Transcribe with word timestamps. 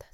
La 0.00 0.06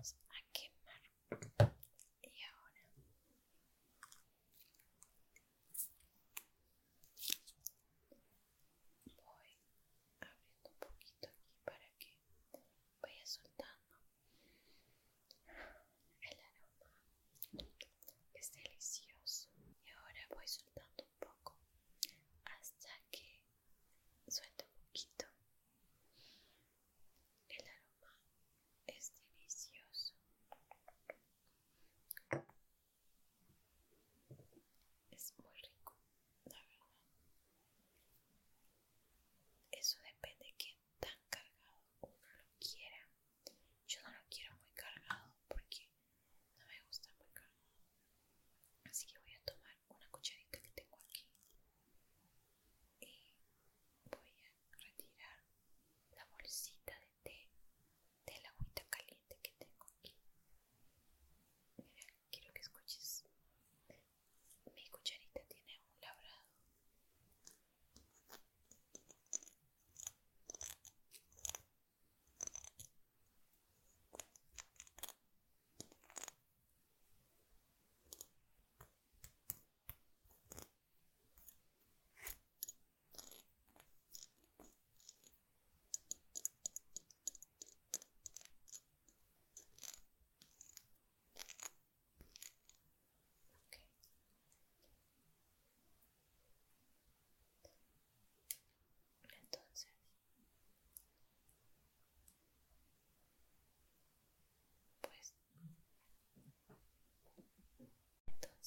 podcast 0.00 0.29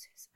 entonces 0.06 0.33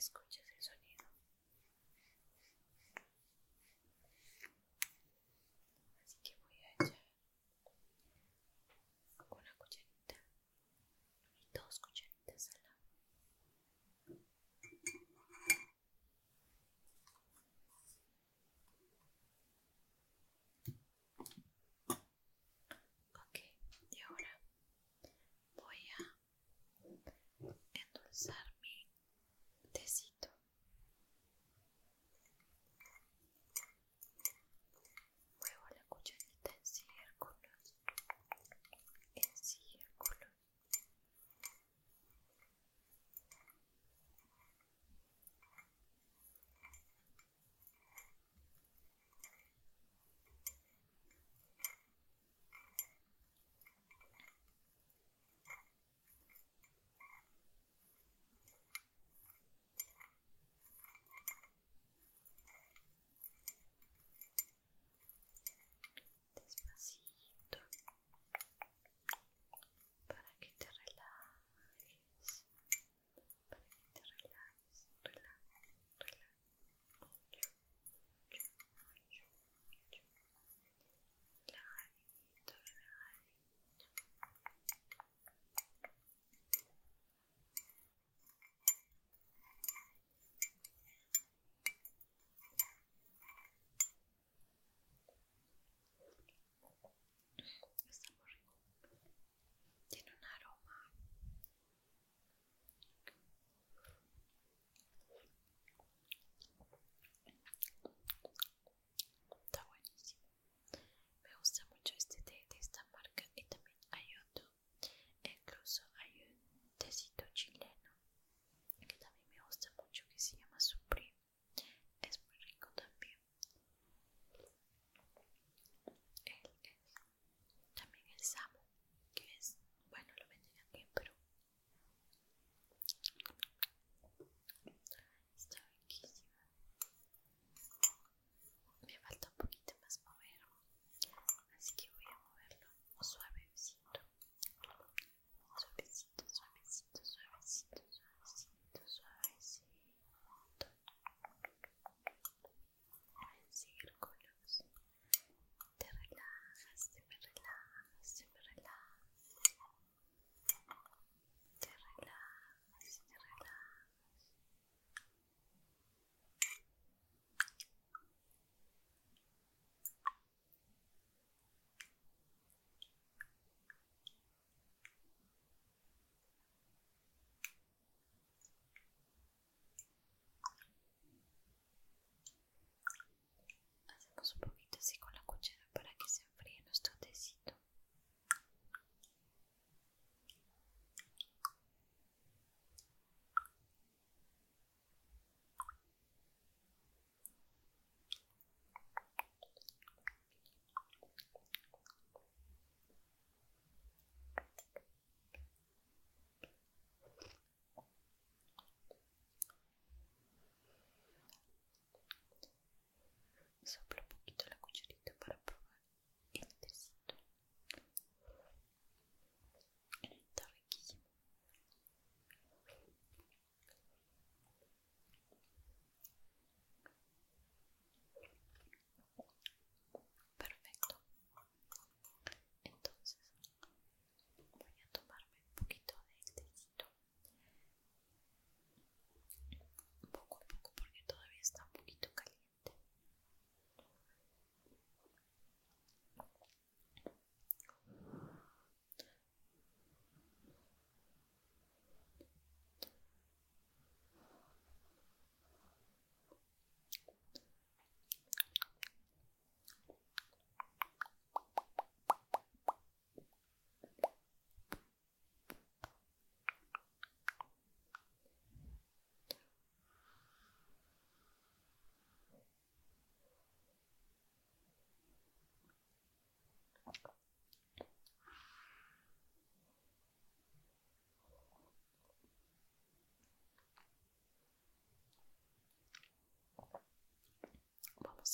escuches 0.00 0.42
el 0.48 0.62
sonido. 0.62 1.04
Así 6.06 6.16
que 6.22 6.32
voy 6.48 6.64
a 6.64 6.72
echar 6.72 7.02
una 9.30 9.54
cucharita 9.58 10.14
y 11.44 11.50
dos 11.52 11.80
cucharitas 11.80 12.48
al 12.54 12.62
agua. 12.64 12.96
Ok, 23.16 23.38
y 23.90 24.00
ahora 24.00 24.40
voy 25.56 25.76
a 25.98 26.14
endulzar 27.74 28.49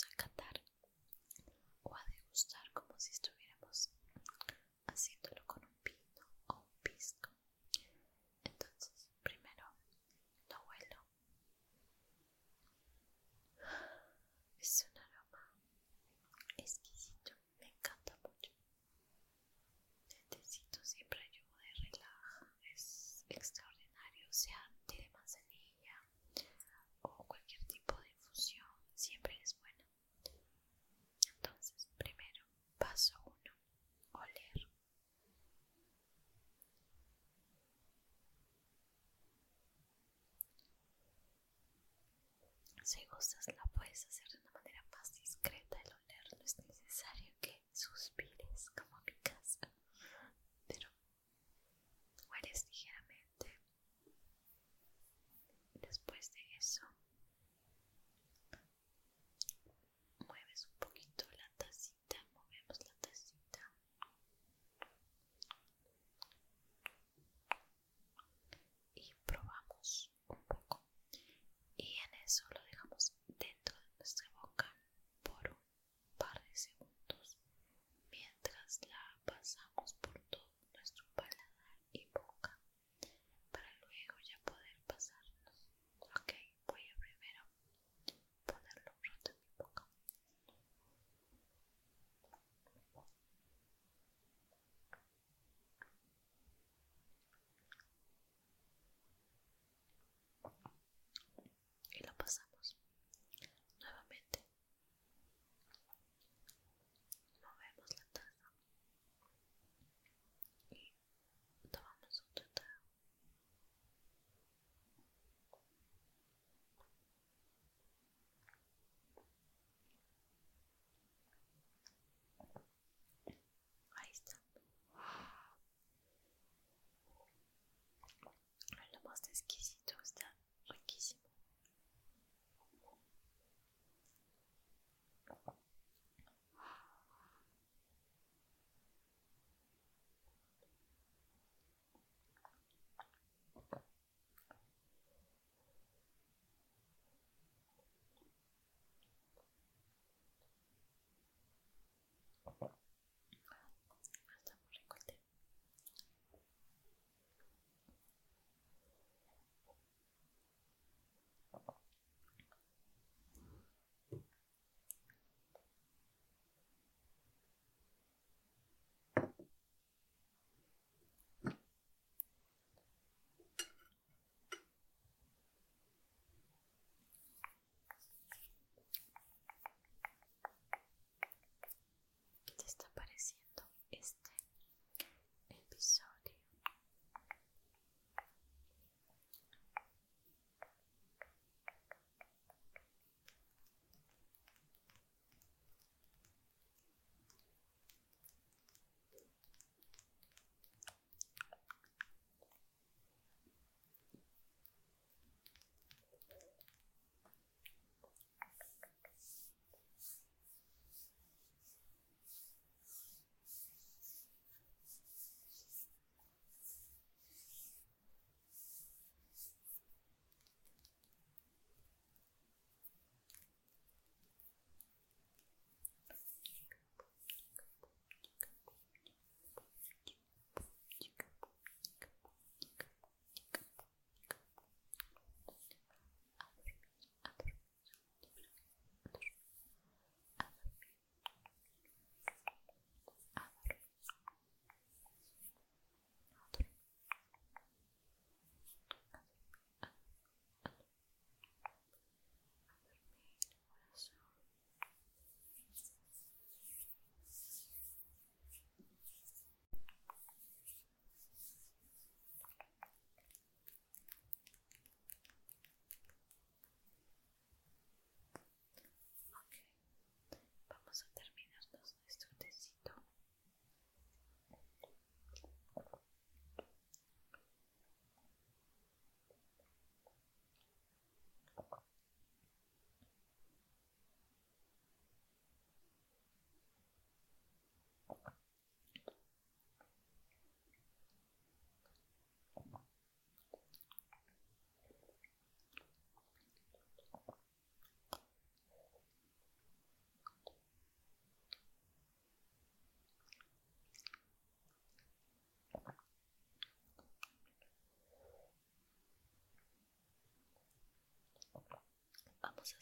a 0.04 0.16
catar 0.16 0.60
o 1.84 1.94
a 1.94 2.04
degustar 2.10 2.70
como 2.72 2.92
si 2.98 3.10
estuviera 3.12 3.45
Si 42.86 43.04
gustas, 43.06 43.48
la 43.48 43.64
puedes 43.74 44.06
hacer 44.06 44.28
de 44.28 44.38
una 44.38 44.52
manera 44.52 44.75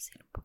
c'est. 0.05 0.44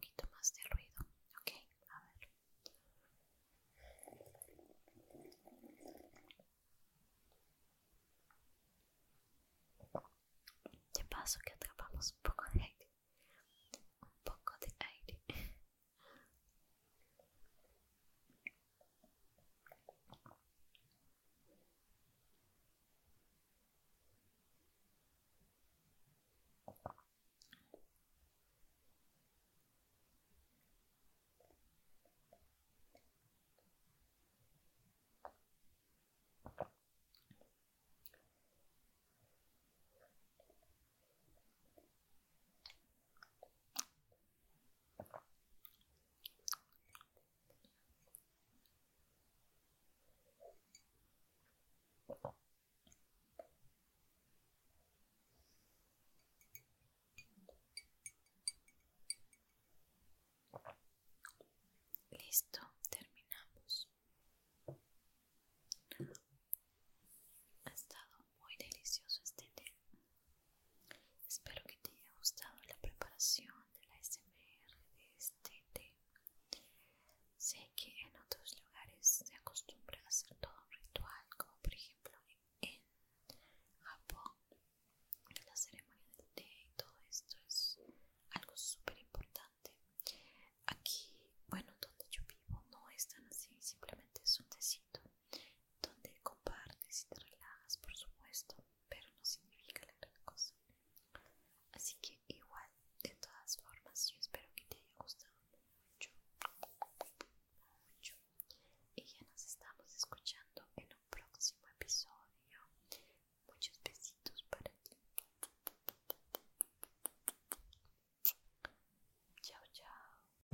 Listo, 62.39 62.68